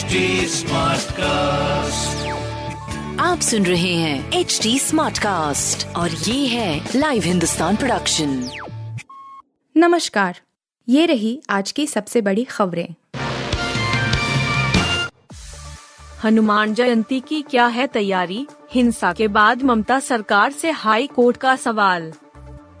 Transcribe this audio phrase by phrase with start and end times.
[0.00, 0.06] HD
[1.02, 2.28] cast
[3.20, 8.50] आप सुन रहे हैं एच डी स्मार्ट कास्ट और ये है लाइव हिंदुस्तान प्रोडक्शन
[9.76, 10.40] नमस्कार
[10.88, 12.94] ये रही आज की सबसे बड़ी खबरें।
[16.24, 18.46] हनुमान जयंती की क्या है तैयारी?
[18.72, 22.12] हिंसा के बाद ममता सरकार से हाई कोर्ट का सवाल।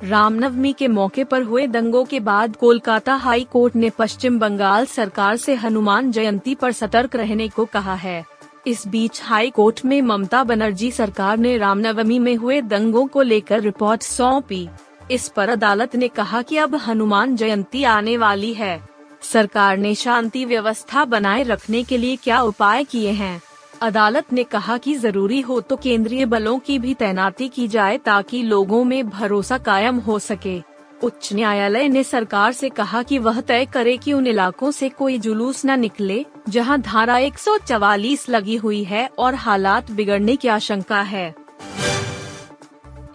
[0.04, 5.36] रामनवमी के मौके पर हुए दंगों के बाद कोलकाता हाई कोर्ट ने पश्चिम बंगाल सरकार
[5.36, 8.24] से हनुमान जयंती पर सतर्क रहने को कहा है।
[8.66, 13.60] इस बीच हाई कोर्ट में ममता बनर्जी सरकार ने रामनवमी में हुए दंगों को लेकर
[13.60, 14.68] रिपोर्ट सौंपी।
[15.10, 18.80] इस पर अदालत ने कहा कि अब हनुमान जयंती आने वाली है।
[19.22, 23.42] सरकार ने शांति व्यवस्था बनाए रखने के लिए क्या उपाय किए हैं?
[23.82, 28.42] अदालत ने कहा कि ज़रूरी हो तो केंद्रीय बलों की भी तैनाती की जाए ताकि
[28.42, 30.60] लोगों में भरोसा कायम हो सके।
[31.02, 35.18] उच्च न्यायालय ने सरकार से कहा कि वह तय करे कि उन इलाकों से कोई
[35.18, 41.34] जुलूस न निकले, जहाँ धारा 144 लगी हुई है और हालात बिगड़ने की आशंका है।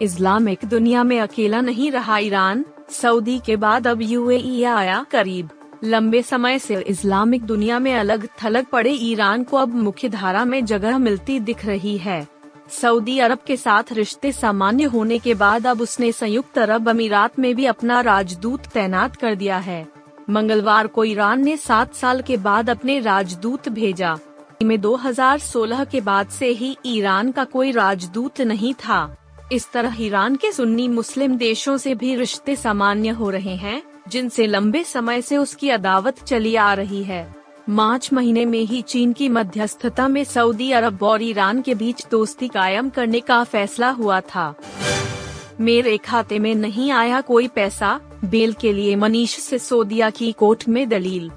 [0.02, 5.48] इस्लामिक दुनिया में अकेला नहीं रहा ईरान, सऊदी के बाद अब यूएई आया करीब।
[5.86, 10.64] लंबे समय से इस्लामिक दुनिया में अलग थलग पड़े ईरान को अब मुख्य धारा में
[10.64, 12.28] जगह मिलती दिख रही है।
[12.70, 17.54] सऊदी अरब के साथ रिश्ते सामान्य होने के बाद अब उसने संयुक्त अरब अमीरात में
[17.54, 19.88] भी अपना राजदूत तैनात कर दिया है।
[20.30, 24.18] मंगलवार को ईरान ने सात साल के बाद अपने राजदूत भेजा।
[24.62, 29.16] में 2016 के बाद से ही ईरान का कोई राजदूत नहीं था।
[29.52, 34.46] इस तरह ईरान के सुन्नी मुस्लिम देशों से भी रिश्ते सामान्य हो रहे हैं। जिनसे
[34.46, 37.34] लंबे समय से उसकी अदावत चली आ रही है।
[37.68, 42.48] मार्च महीने में ही चीन की मध्यस्थता में सऊदी अरब और ईरान के बीच दोस्ती
[42.48, 44.54] कायम करने का फैसला हुआ था।
[45.60, 50.88] मेरे खाते में नहीं आया कोई पैसा, बेल के लिए मनीष सिसोदिया की कोर्ट में
[50.88, 51.30] दलील।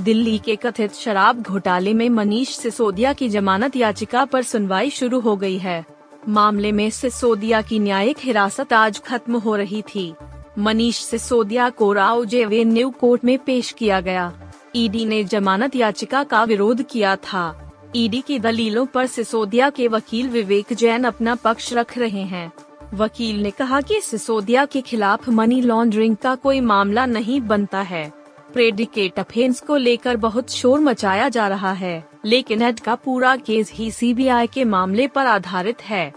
[0.00, 5.36] दिल्ली के कथित शराब घोटाले में मनीष सिसोदिया की जमानत याचिका पर सुनवाई शुरू हो
[5.36, 5.84] गई है।
[6.28, 10.14] मामले में सिसोदिया की न्यायिक हिरासत आज खत्म हो रही थी।
[10.58, 14.32] मनीष सिसोदिया को राव न्यू कोर्ट में पेश किया गया।
[14.76, 20.28] ईडी ने जमानत याचिका का विरोध किया था। ईडी की दलीलों पर सिसोदिया के वकील
[20.28, 22.52] विवेक जैन अपना पक्ष रख रहे हैं।
[22.94, 28.12] वकील ने कहा कि सिसोदिया के खिलाफ मनी लॉन्ड्रिंग का कोई मामला नहीं बनता है।
[28.52, 33.72] प्रेडिकेट अफेंस को लेकर बहुत शोर मचाया जा रहा है, लेकिन एड का पूरा केस
[33.72, 36.14] ही सीबीआई के मामले पर आधारित है।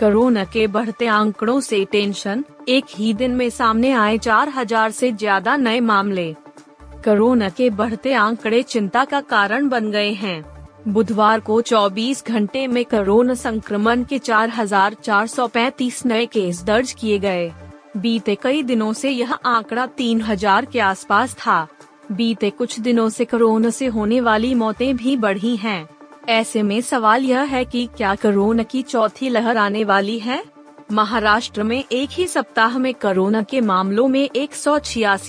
[0.00, 5.12] कोरोना के बढ़ते आंकड़ों से टेंशन एक ही दिन में सामने आए चार हज़ार ऐसी
[5.12, 6.36] ज़्यादा नए मामले।
[7.04, 10.44] कोरोना के बढ़ते आंकड़े चिंता का कारण बन गए हैं।
[10.88, 17.52] बुधवार को 24 घंटे में कोरोना संक्रमण के 4,435 नए केस दर्ज किए गए।
[17.96, 21.68] बीते कई दिनों से यह आंकड़ा 3000 के आसपास था।
[22.12, 25.97] बीते कुछ दिनों से कोरोना से होने वाली मौतें भी बढ़ी हैं।
[26.28, 30.44] ऐसे में सवाल यह है कि क्या कोरोना की चौथी लहर आने वाली है?
[30.92, 34.54] महाराष्ट्र में एक ही सप्ताह में कोरोना के मामलों में एक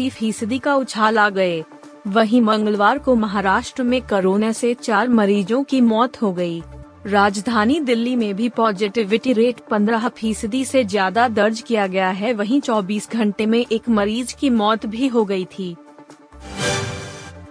[0.10, 1.64] फ़ीसदी का उछाल आ गए।
[2.08, 6.64] वहीं मंगलवार को महाराष्ट्र में कोरोना से चार मरीजों की मौत हो गई।
[7.06, 12.62] राजधानी दिल्ली में भी पॉजिटिविटी रेट 15 फ़ीसदी ऐसी ज़्यादा दर्ज किया गया है। वहीं
[12.62, 15.76] 24 घंटे में एक मरीज़ की मौत भी हो गई थी।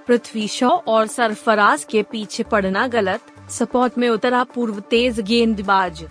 [0.09, 3.21] पृथ्वी शॉ और सरफराज के पीछे पड़ना गलत?
[3.51, 6.05] सपोर्ट में उतरा पूर्व तेज गेंदबाज।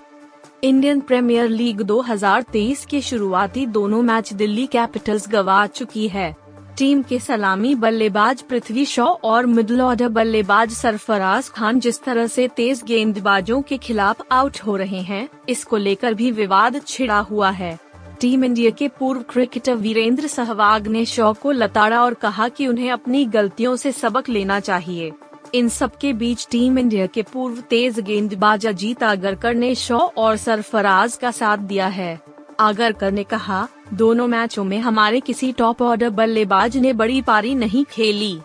[0.63, 6.35] इंडियन प्रीमियर लीग 2023 के शुरुआती दोनों मैच दिल्ली कैपिटल्स गवा चुकी है।
[6.77, 12.47] टीम के सलामी बल्लेबाज पृथ्वी शॉ और मिडल ऑर्डर बल्लेबाज सरफराज खान जिस तरह से
[12.47, 17.77] तेज गेंदबाजों के खिलाफ आउट हो रहे हैं, इसको लेकर भी विवाद छिड़ा हुआ है।
[18.21, 22.91] टीम इंडिया के पूर्व क्रिकेटर वीरेंद्र सहवाग ने शॉ को लताड़ा और कहा कि उन्हें
[22.91, 25.11] अपनी गलतियों से सबक लेना चाहिए।
[25.55, 30.37] इन सब के बीच टीम इंडिया के पूर्व तेज गेंदबाज अजीत आगरकर ने शॉ और
[30.37, 32.19] सरफराज का साथ दिया है।
[32.59, 37.83] आगरकर ने कहा, दोनों मैचों में हमारे किसी टॉप ऑर्डर बल्लेबाज ने बड़ी पारी नहीं
[37.85, 38.37] खेली।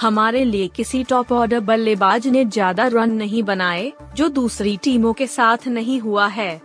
[0.00, 5.26] हमारे लिए किसी टॉप ऑर्डर बल्लेबाज ने ज़्यादा रन नहीं बनाए, जो दूसरी टीमों के
[5.26, 6.60] साथ नहीं हुआ है।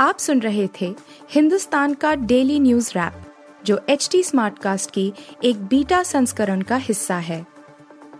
[0.00, 0.94] आप सुन रहे थे
[1.30, 3.22] हिंदुस्तान का डेली न्यूज़ रैप
[3.66, 5.12] जो एच टी स्मार्ट कास्ट की
[5.44, 7.44] एक बीटा संस्करण का हिस्सा है।